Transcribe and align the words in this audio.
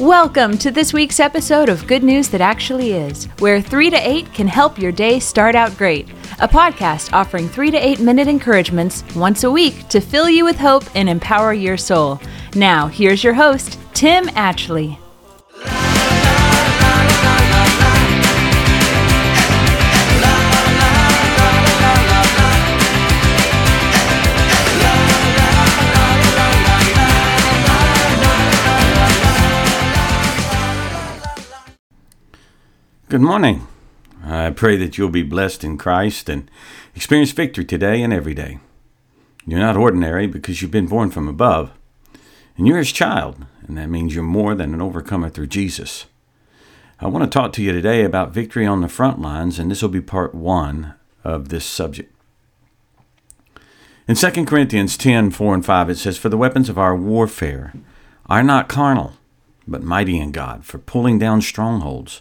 Welcome 0.00 0.56
to 0.58 0.70
this 0.70 0.94
week's 0.94 1.20
episode 1.20 1.68
of 1.68 1.86
Good 1.86 2.02
News 2.02 2.30
That 2.30 2.40
Actually 2.40 2.92
Is, 2.92 3.26
where 3.38 3.60
3 3.60 3.90
to 3.90 3.96
8 3.98 4.32
can 4.32 4.48
help 4.48 4.78
your 4.78 4.92
day 4.92 5.20
start 5.20 5.54
out 5.54 5.76
great. 5.76 6.08
A 6.38 6.48
podcast 6.48 7.12
offering 7.12 7.50
3 7.50 7.70
to 7.72 7.76
8 7.76 8.00
minute 8.00 8.26
encouragements 8.26 9.04
once 9.14 9.44
a 9.44 9.50
week 9.50 9.88
to 9.88 10.00
fill 10.00 10.30
you 10.30 10.46
with 10.46 10.56
hope 10.56 10.84
and 10.94 11.06
empower 11.06 11.52
your 11.52 11.76
soul. 11.76 12.18
Now, 12.54 12.86
here's 12.86 13.22
your 13.22 13.34
host, 13.34 13.78
Tim 13.92 14.24
Atchley. 14.28 14.98
Good 33.10 33.22
morning. 33.22 33.66
I 34.24 34.50
pray 34.50 34.76
that 34.76 34.96
you'll 34.96 35.08
be 35.08 35.24
blessed 35.24 35.64
in 35.64 35.78
Christ 35.78 36.28
and 36.28 36.48
experience 36.94 37.32
victory 37.32 37.64
today 37.64 38.04
and 38.04 38.12
every 38.12 38.34
day. 38.34 38.60
You're 39.44 39.58
not 39.58 39.76
ordinary 39.76 40.28
because 40.28 40.62
you've 40.62 40.70
been 40.70 40.86
born 40.86 41.10
from 41.10 41.26
above, 41.26 41.72
and 42.56 42.68
you're 42.68 42.78
his 42.78 42.92
child, 42.92 43.44
and 43.66 43.76
that 43.76 43.90
means 43.90 44.14
you're 44.14 44.22
more 44.22 44.54
than 44.54 44.72
an 44.74 44.80
overcomer 44.80 45.28
through 45.28 45.48
Jesus. 45.48 46.06
I 47.00 47.08
want 47.08 47.24
to 47.24 47.28
talk 47.28 47.52
to 47.54 47.62
you 47.64 47.72
today 47.72 48.04
about 48.04 48.30
victory 48.30 48.64
on 48.64 48.80
the 48.80 48.86
front 48.86 49.20
lines, 49.20 49.58
and 49.58 49.72
this 49.72 49.82
will 49.82 49.88
be 49.88 50.00
part 50.00 50.32
one 50.32 50.94
of 51.24 51.48
this 51.48 51.64
subject. 51.64 52.14
In 54.06 54.14
2 54.14 54.44
Corinthians 54.44 54.96
10 54.96 55.32
4 55.32 55.54
and 55.54 55.66
5, 55.66 55.90
it 55.90 55.98
says, 55.98 56.16
For 56.16 56.28
the 56.28 56.36
weapons 56.36 56.68
of 56.68 56.78
our 56.78 56.94
warfare 56.94 57.72
are 58.26 58.44
not 58.44 58.68
carnal, 58.68 59.14
but 59.66 59.82
mighty 59.82 60.16
in 60.16 60.30
God, 60.30 60.64
for 60.64 60.78
pulling 60.78 61.18
down 61.18 61.42
strongholds 61.42 62.20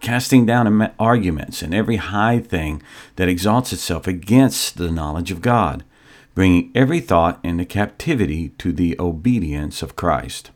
casting 0.00 0.46
down 0.46 0.92
arguments 0.98 1.62
and 1.62 1.74
every 1.74 1.96
high 1.96 2.38
thing 2.38 2.82
that 3.16 3.28
exalts 3.28 3.72
itself 3.72 4.06
against 4.06 4.76
the 4.76 4.90
knowledge 4.90 5.30
of 5.30 5.42
God, 5.42 5.84
bringing 6.34 6.70
every 6.74 7.00
thought 7.00 7.40
into 7.42 7.64
captivity 7.64 8.50
to 8.58 8.72
the 8.72 8.96
obedience 9.00 9.82
of 9.82 9.96
Christ. 9.96 10.50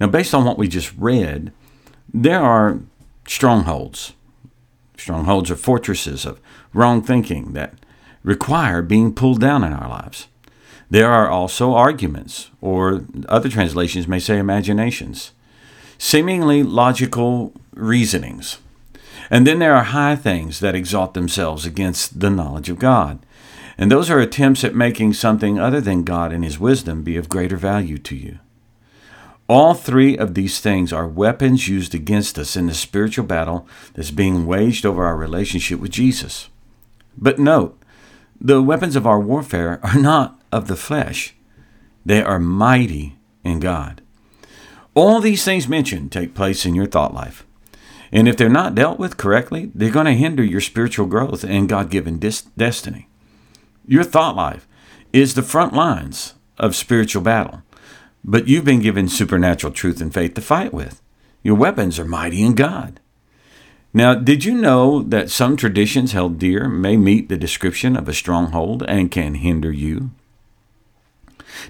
Now, 0.00 0.08
based 0.08 0.34
on 0.34 0.44
what 0.44 0.58
we 0.58 0.66
just 0.66 0.92
read, 0.96 1.52
there 2.12 2.40
are 2.40 2.80
strongholds. 3.26 4.14
Strongholds 4.96 5.50
are 5.50 5.56
fortresses 5.56 6.26
of 6.26 6.40
wrong 6.72 7.02
thinking 7.02 7.52
that 7.52 7.74
require 8.22 8.82
being 8.82 9.14
pulled 9.14 9.40
down 9.40 9.62
in 9.64 9.72
our 9.72 9.88
lives. 9.88 10.26
There 10.90 11.10
are 11.10 11.28
also 11.28 11.74
arguments, 11.74 12.50
or 12.60 13.04
other 13.28 13.48
translations 13.48 14.08
may 14.08 14.18
say 14.18 14.38
imaginations, 14.38 15.32
seemingly 15.98 16.64
logical 16.64 17.54
reasonings. 17.72 18.58
And 19.30 19.46
then 19.46 19.58
there 19.58 19.74
are 19.74 19.84
high 19.84 20.16
things 20.16 20.60
that 20.60 20.74
exalt 20.74 21.14
themselves 21.14 21.64
against 21.64 22.20
the 22.20 22.30
knowledge 22.30 22.68
of 22.68 22.78
God. 22.78 23.20
And 23.78 23.90
those 23.90 24.10
are 24.10 24.20
attempts 24.20 24.64
at 24.64 24.74
making 24.74 25.14
something 25.14 25.58
other 25.58 25.80
than 25.80 26.04
God 26.04 26.32
and 26.32 26.44
His 26.44 26.58
wisdom 26.58 27.02
be 27.02 27.16
of 27.16 27.28
greater 27.28 27.56
value 27.56 27.98
to 27.98 28.16
you. 28.16 28.38
All 29.48 29.74
three 29.74 30.16
of 30.16 30.34
these 30.34 30.60
things 30.60 30.92
are 30.92 31.08
weapons 31.08 31.66
used 31.66 31.94
against 31.94 32.38
us 32.38 32.56
in 32.56 32.66
the 32.66 32.74
spiritual 32.74 33.24
battle 33.24 33.66
that's 33.94 34.12
being 34.12 34.46
waged 34.46 34.86
over 34.86 35.04
our 35.04 35.16
relationship 35.16 35.80
with 35.80 35.90
Jesus. 35.90 36.48
But 37.16 37.38
note, 37.38 37.76
the 38.40 38.62
weapons 38.62 38.96
of 38.96 39.06
our 39.06 39.18
warfare 39.18 39.80
are 39.82 39.98
not 39.98 40.40
of 40.52 40.68
the 40.68 40.76
flesh, 40.76 41.34
they 42.04 42.22
are 42.22 42.38
mighty 42.38 43.16
in 43.44 43.60
God. 43.60 44.02
All 44.94 45.20
these 45.20 45.44
things 45.44 45.68
mentioned 45.68 46.12
take 46.12 46.34
place 46.34 46.64
in 46.64 46.74
your 46.74 46.86
thought 46.86 47.14
life. 47.14 47.44
And 48.12 48.28
if 48.28 48.36
they're 48.36 48.48
not 48.48 48.74
dealt 48.74 48.98
with 48.98 49.16
correctly, 49.16 49.70
they're 49.74 49.90
going 49.90 50.06
to 50.06 50.12
hinder 50.12 50.42
your 50.42 50.60
spiritual 50.60 51.06
growth 51.06 51.44
and 51.44 51.68
God 51.68 51.90
given 51.90 52.18
dis- 52.18 52.42
destiny. 52.56 53.08
Your 53.86 54.04
thought 54.04 54.36
life 54.36 54.66
is 55.12 55.34
the 55.34 55.42
front 55.42 55.72
lines 55.72 56.34
of 56.58 56.76
spiritual 56.76 57.22
battle, 57.22 57.62
but 58.24 58.48
you've 58.48 58.64
been 58.64 58.80
given 58.80 59.08
supernatural 59.08 59.72
truth 59.72 60.00
and 60.00 60.12
faith 60.12 60.34
to 60.34 60.40
fight 60.40 60.72
with. 60.74 61.00
Your 61.42 61.54
weapons 61.54 61.98
are 61.98 62.04
mighty 62.04 62.42
in 62.42 62.54
God. 62.54 63.00
Now, 63.92 64.14
did 64.14 64.44
you 64.44 64.54
know 64.54 65.02
that 65.02 65.30
some 65.30 65.56
traditions 65.56 66.12
held 66.12 66.38
dear 66.38 66.68
may 66.68 66.96
meet 66.96 67.28
the 67.28 67.36
description 67.36 67.96
of 67.96 68.08
a 68.08 68.14
stronghold 68.14 68.84
and 68.86 69.10
can 69.10 69.34
hinder 69.34 69.72
you? 69.72 70.10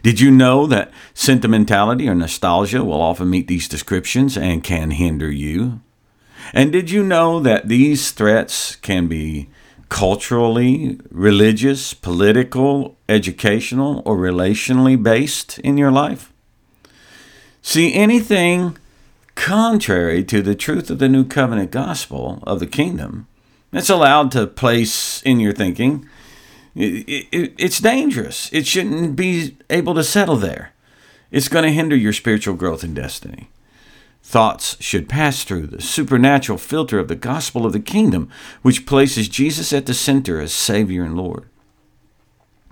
Did 0.02 0.20
you 0.20 0.30
know 0.30 0.66
that 0.66 0.92
sentimentality 1.14 2.08
or 2.08 2.14
nostalgia 2.14 2.84
will 2.84 3.00
often 3.00 3.30
meet 3.30 3.48
these 3.48 3.68
descriptions 3.68 4.36
and 4.36 4.62
can 4.62 4.90
hinder 4.90 5.30
you? 5.30 5.80
And 6.52 6.72
did 6.72 6.90
you 6.90 7.02
know 7.02 7.40
that 7.40 7.68
these 7.68 8.10
threats 8.10 8.76
can 8.76 9.06
be 9.06 9.48
culturally, 9.88 11.00
religious, 11.10 11.94
political, 11.94 12.96
educational, 13.08 14.02
or 14.04 14.16
relationally 14.16 15.00
based 15.00 15.58
in 15.60 15.76
your 15.76 15.90
life? 15.90 16.32
See, 17.62 17.94
anything 17.94 18.78
contrary 19.34 20.24
to 20.24 20.42
the 20.42 20.54
truth 20.54 20.90
of 20.90 20.98
the 20.98 21.08
new 21.08 21.24
covenant 21.24 21.70
gospel 21.70 22.42
of 22.46 22.60
the 22.60 22.66
kingdom 22.66 23.26
that's 23.70 23.90
allowed 23.90 24.32
to 24.32 24.46
place 24.46 25.22
in 25.22 25.40
your 25.40 25.52
thinking, 25.52 26.08
it, 26.74 27.28
it, 27.32 27.54
it's 27.58 27.80
dangerous. 27.80 28.50
It 28.52 28.66
shouldn't 28.66 29.16
be 29.16 29.56
able 29.68 29.94
to 29.94 30.04
settle 30.04 30.36
there. 30.36 30.72
It's 31.30 31.48
going 31.48 31.64
to 31.64 31.72
hinder 31.72 31.96
your 31.96 32.12
spiritual 32.12 32.54
growth 32.54 32.82
and 32.82 32.94
destiny. 32.94 33.50
Thoughts 34.30 34.76
should 34.78 35.08
pass 35.08 35.42
through 35.42 35.66
the 35.66 35.82
supernatural 35.82 36.56
filter 36.56 37.00
of 37.00 37.08
the 37.08 37.16
gospel 37.16 37.66
of 37.66 37.72
the 37.72 37.80
kingdom, 37.80 38.30
which 38.62 38.86
places 38.86 39.28
Jesus 39.28 39.72
at 39.72 39.86
the 39.86 39.92
center 39.92 40.40
as 40.40 40.52
Savior 40.52 41.02
and 41.02 41.16
Lord. 41.16 41.48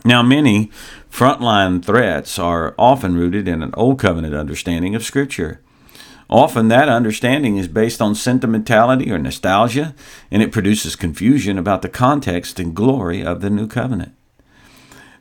Now, 0.05 0.23
many 0.23 0.71
frontline 1.11 1.85
threats 1.85 2.39
are 2.39 2.77
often 2.79 3.17
rooted 3.17 3.49
in 3.49 3.61
an 3.65 3.75
Old 3.75 3.99
Covenant 3.99 4.37
understanding 4.37 4.95
of 4.95 5.03
Scripture. 5.03 5.61
Often 6.31 6.69
that 6.69 6.89
understanding 6.89 7.57
is 7.57 7.67
based 7.67 8.01
on 8.01 8.15
sentimentality 8.15 9.11
or 9.11 9.19
nostalgia, 9.19 9.97
and 10.31 10.45
it 10.45 10.53
produces 10.53 10.95
confusion 10.95 11.59
about 11.59 11.83
the 11.83 11.89
context 11.89 12.61
and 12.61 12.73
glory 12.73 13.25
of 13.25 13.41
the 13.41 13.51
New 13.51 13.67
Covenant. 13.67 14.15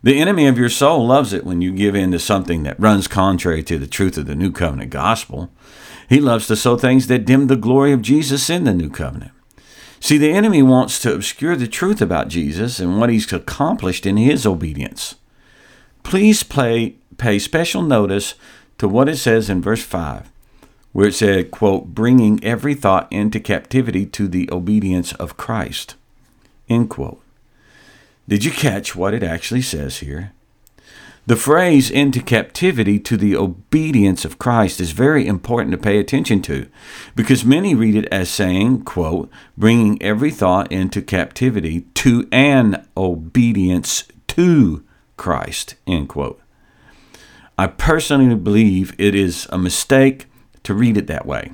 The 0.03 0.19
enemy 0.19 0.45
of 0.45 0.59
your 0.59 0.69
soul 0.69 1.07
loves 1.07 1.33
it 1.33 1.45
when 1.45 1.61
you 1.61 1.71
give 1.71 1.95
in 1.95 2.11
to 2.11 2.19
something 2.19 2.61
that 2.61 2.79
runs 2.79 3.07
contrary 3.07 3.63
to 3.63 3.79
the 3.79 3.87
truth 3.87 4.19
of 4.19 4.27
the 4.27 4.35
New 4.35 4.51
Covenant 4.51 4.91
gospel. 4.91 5.49
He 6.07 6.19
loves 6.19 6.47
to 6.47 6.55
sow 6.55 6.77
things 6.77 7.07
that 7.07 7.25
dim 7.25 7.47
the 7.47 7.55
glory 7.55 7.91
of 7.91 8.01
Jesus 8.01 8.49
in 8.49 8.63
the 8.63 8.73
new 8.73 8.89
covenant. 8.89 9.31
See, 9.99 10.17
the 10.17 10.31
enemy 10.31 10.61
wants 10.61 10.99
to 10.99 11.13
obscure 11.13 11.55
the 11.55 11.67
truth 11.67 12.01
about 12.01 12.27
Jesus 12.27 12.79
and 12.79 12.99
what 12.99 13.09
he's 13.09 13.31
accomplished 13.33 14.05
in 14.05 14.17
his 14.17 14.45
obedience. 14.45 15.15
Please 16.03 16.43
play, 16.43 16.95
pay 17.17 17.39
special 17.39 17.81
notice 17.81 18.35
to 18.77 18.87
what 18.87 19.09
it 19.09 19.17
says 19.17 19.49
in 19.49 19.61
verse 19.61 19.83
5, 19.83 20.31
where 20.93 21.07
it 21.07 21.15
said, 21.15 21.51
quote, 21.51 21.87
bringing 21.87 22.41
every 22.43 22.75
thought 22.75 23.11
into 23.11 23.39
captivity 23.39 24.05
to 24.05 24.27
the 24.27 24.49
obedience 24.51 25.13
of 25.13 25.35
Christ, 25.35 25.95
end 26.69 26.89
quote. 26.89 27.21
Did 28.27 28.45
you 28.45 28.51
catch 28.51 28.95
what 28.95 29.13
it 29.13 29.23
actually 29.23 29.61
says 29.61 29.97
here? 29.97 30.31
The 31.27 31.35
phrase 31.35 31.91
into 31.91 32.21
captivity 32.21 32.99
to 32.99 33.17
the 33.17 33.35
obedience 33.35 34.23
of 34.23 34.39
Christ 34.39 34.79
is 34.79 34.91
very 34.91 35.27
important 35.27 35.71
to 35.71 35.77
pay 35.77 35.99
attention 35.99 36.41
to 36.43 36.69
because 37.17 37.43
many 37.43 37.75
read 37.75 37.95
it 37.95 38.05
as 38.05 38.29
saying, 38.29 38.85
quote, 38.85 39.29
bringing 39.57 40.01
every 40.01 40.31
thought 40.31 40.71
into 40.71 41.01
captivity 41.01 41.81
to 41.95 42.29
an 42.31 42.87
obedience 42.95 44.05
to 44.27 44.85
Christ, 45.17 45.75
end 45.85 46.07
quote. 46.07 46.39
I 47.57 47.67
personally 47.67 48.33
believe 48.33 48.95
it 48.97 49.13
is 49.13 49.47
a 49.49 49.57
mistake 49.57 50.27
to 50.63 50.73
read 50.73 50.95
it 50.95 51.07
that 51.07 51.25
way. 51.25 51.51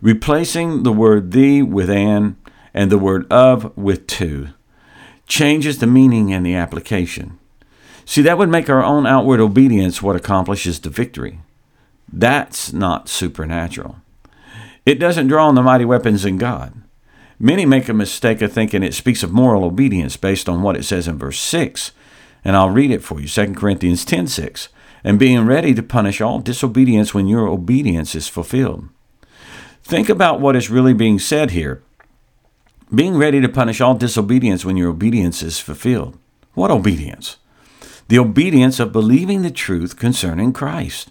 Replacing 0.00 0.84
the 0.84 0.92
word 0.92 1.32
the 1.32 1.62
with 1.62 1.90
an 1.90 2.36
and 2.72 2.92
the 2.92 2.98
word 2.98 3.26
of 3.32 3.76
with 3.76 4.06
to 4.06 4.50
changes 5.26 5.78
the 5.78 5.88
meaning 5.88 6.32
and 6.32 6.46
the 6.46 6.54
application. 6.54 7.40
See, 8.04 8.22
that 8.22 8.38
would 8.38 8.48
make 8.48 8.68
our 8.68 8.82
own 8.82 9.06
outward 9.06 9.40
obedience 9.40 10.02
what 10.02 10.16
accomplishes 10.16 10.80
the 10.80 10.90
victory. 10.90 11.40
That's 12.12 12.72
not 12.72 13.08
supernatural. 13.08 13.96
It 14.86 14.96
doesn't 14.96 15.28
draw 15.28 15.48
on 15.48 15.54
the 15.54 15.62
mighty 15.62 15.84
weapons 15.84 16.24
in 16.24 16.36
God. 16.36 16.74
Many 17.38 17.66
make 17.66 17.88
a 17.88 17.94
mistake 17.94 18.42
of 18.42 18.52
thinking 18.52 18.82
it 18.82 18.94
speaks 18.94 19.22
of 19.22 19.32
moral 19.32 19.64
obedience 19.64 20.16
based 20.16 20.48
on 20.48 20.62
what 20.62 20.76
it 20.76 20.84
says 20.84 21.08
in 21.08 21.18
verse 21.18 21.38
6. 21.40 21.92
And 22.44 22.56
I'll 22.56 22.70
read 22.70 22.90
it 22.90 23.02
for 23.02 23.20
you 23.20 23.26
2 23.26 23.54
Corinthians 23.54 24.04
10 24.04 24.28
6. 24.28 24.68
And 25.02 25.18
being 25.18 25.44
ready 25.46 25.74
to 25.74 25.82
punish 25.82 26.20
all 26.20 26.38
disobedience 26.38 27.12
when 27.12 27.26
your 27.26 27.46
obedience 27.46 28.14
is 28.14 28.28
fulfilled. 28.28 28.88
Think 29.82 30.08
about 30.08 30.40
what 30.40 30.56
is 30.56 30.70
really 30.70 30.94
being 30.94 31.18
said 31.18 31.50
here. 31.50 31.82
Being 32.94 33.16
ready 33.16 33.40
to 33.40 33.48
punish 33.48 33.80
all 33.80 33.94
disobedience 33.94 34.64
when 34.64 34.76
your 34.76 34.88
obedience 34.90 35.42
is 35.42 35.58
fulfilled. 35.58 36.18
What 36.54 36.70
obedience? 36.70 37.36
The 38.08 38.18
obedience 38.18 38.80
of 38.80 38.92
believing 38.92 39.42
the 39.42 39.50
truth 39.50 39.96
concerning 39.96 40.52
Christ. 40.52 41.10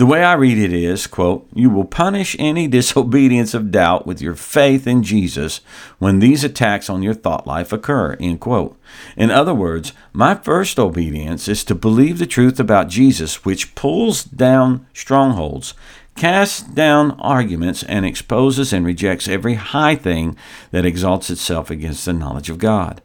The 0.00 0.06
way 0.06 0.24
I 0.24 0.32
read 0.32 0.56
it 0.56 0.72
is, 0.72 1.06
quote, 1.06 1.46
you 1.52 1.68
will 1.68 1.84
punish 1.84 2.34
any 2.38 2.66
disobedience 2.78 3.52
of 3.52 3.70
doubt 3.70 4.06
with 4.06 4.22
your 4.22 4.34
faith 4.34 4.86
in 4.86 5.02
Jesus 5.02 5.60
when 5.98 6.20
these 6.20 6.42
attacks 6.42 6.88
on 6.88 7.02
your 7.02 7.12
thought 7.12 7.46
life 7.46 7.70
occur, 7.70 8.16
end 8.18 8.40
quote. 8.40 8.78
In 9.14 9.30
other 9.30 9.52
words, 9.52 9.92
my 10.14 10.34
first 10.34 10.78
obedience 10.78 11.48
is 11.48 11.64
to 11.64 11.74
believe 11.74 12.18
the 12.18 12.26
truth 12.26 12.58
about 12.58 12.88
Jesus, 12.88 13.44
which 13.44 13.74
pulls 13.74 14.24
down 14.24 14.86
strongholds, 14.94 15.74
casts 16.16 16.62
down 16.62 17.10
arguments, 17.20 17.82
and 17.82 18.06
exposes 18.06 18.72
and 18.72 18.86
rejects 18.86 19.28
every 19.28 19.54
high 19.56 19.96
thing 19.96 20.34
that 20.70 20.86
exalts 20.86 21.28
itself 21.28 21.70
against 21.70 22.06
the 22.06 22.14
knowledge 22.14 22.48
of 22.48 22.56
God. 22.56 23.02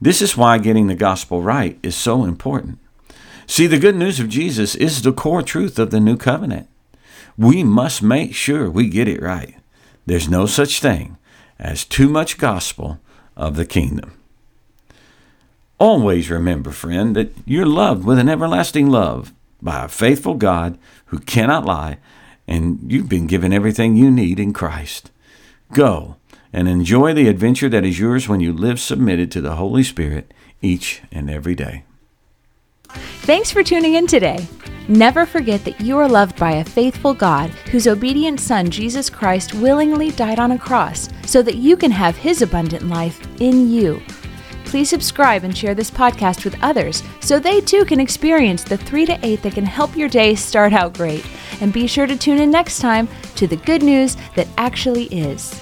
This 0.00 0.22
is 0.22 0.36
why 0.36 0.58
getting 0.58 0.86
the 0.86 0.94
gospel 0.94 1.42
right 1.42 1.78
is 1.82 1.94
so 1.94 2.24
important. 2.24 2.78
See, 3.46 3.66
the 3.66 3.78
good 3.78 3.96
news 3.96 4.18
of 4.20 4.28
Jesus 4.28 4.74
is 4.74 5.02
the 5.02 5.12
core 5.12 5.42
truth 5.42 5.78
of 5.78 5.90
the 5.90 6.00
new 6.00 6.16
covenant. 6.16 6.68
We 7.36 7.64
must 7.64 8.02
make 8.02 8.34
sure 8.34 8.70
we 8.70 8.88
get 8.88 9.08
it 9.08 9.20
right. 9.20 9.56
There's 10.06 10.28
no 10.28 10.46
such 10.46 10.80
thing 10.80 11.18
as 11.58 11.84
too 11.84 12.08
much 12.08 12.38
gospel 12.38 12.98
of 13.36 13.56
the 13.56 13.66
kingdom. 13.66 14.12
Always 15.78 16.30
remember, 16.30 16.70
friend, 16.70 17.16
that 17.16 17.32
you're 17.44 17.66
loved 17.66 18.04
with 18.04 18.18
an 18.18 18.28
everlasting 18.28 18.88
love 18.88 19.32
by 19.62 19.84
a 19.84 19.88
faithful 19.88 20.34
God 20.34 20.78
who 21.06 21.18
cannot 21.18 21.64
lie, 21.64 21.98
and 22.46 22.90
you've 22.90 23.08
been 23.08 23.26
given 23.26 23.52
everything 23.52 23.96
you 23.96 24.10
need 24.10 24.38
in 24.38 24.52
Christ. 24.52 25.10
Go 25.72 26.16
and 26.52 26.68
enjoy 26.68 27.12
the 27.14 27.28
adventure 27.28 27.68
that 27.68 27.84
is 27.84 27.98
yours 27.98 28.28
when 28.28 28.40
you 28.40 28.52
live 28.52 28.80
submitted 28.80 29.30
to 29.32 29.40
the 29.40 29.56
Holy 29.56 29.82
Spirit 29.82 30.32
each 30.60 31.02
and 31.12 31.30
every 31.30 31.54
day. 31.54 31.84
Thanks 33.22 33.50
for 33.50 33.62
tuning 33.62 33.94
in 33.94 34.06
today. 34.06 34.46
Never 34.88 35.24
forget 35.24 35.64
that 35.64 35.80
you 35.80 35.96
are 35.98 36.08
loved 36.08 36.36
by 36.38 36.52
a 36.52 36.64
faithful 36.64 37.14
God 37.14 37.50
whose 37.70 37.86
obedient 37.86 38.40
Son, 38.40 38.68
Jesus 38.68 39.08
Christ, 39.08 39.54
willingly 39.54 40.10
died 40.10 40.40
on 40.40 40.52
a 40.52 40.58
cross 40.58 41.08
so 41.24 41.42
that 41.42 41.56
you 41.56 41.76
can 41.76 41.92
have 41.92 42.16
his 42.16 42.42
abundant 42.42 42.88
life 42.88 43.20
in 43.40 43.70
you. 43.70 44.02
Please 44.64 44.88
subscribe 44.88 45.44
and 45.44 45.56
share 45.56 45.74
this 45.74 45.90
podcast 45.90 46.44
with 46.44 46.60
others 46.62 47.02
so 47.20 47.38
they 47.38 47.60
too 47.60 47.84
can 47.84 48.00
experience 48.00 48.64
the 48.64 48.76
3 48.76 49.06
to 49.06 49.18
8 49.22 49.42
that 49.42 49.54
can 49.54 49.64
help 49.64 49.96
your 49.96 50.08
day 50.08 50.34
start 50.34 50.72
out 50.72 50.94
great. 50.94 51.24
And 51.60 51.72
be 51.72 51.86
sure 51.86 52.06
to 52.06 52.16
tune 52.16 52.40
in 52.40 52.50
next 52.50 52.80
time 52.80 53.08
to 53.36 53.46
the 53.46 53.56
good 53.56 53.82
news 53.82 54.16
that 54.34 54.48
actually 54.56 55.04
is. 55.06 55.60